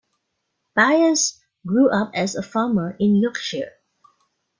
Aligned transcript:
Byas 0.75 1.37
grew 1.63 1.91
up 1.91 2.09
as 2.15 2.33
a 2.33 2.41
farmer 2.41 2.97
in 2.99 3.17
Yorkshire. 3.17 3.71